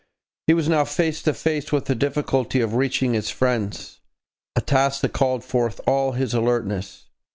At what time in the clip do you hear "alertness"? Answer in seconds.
6.33-7.05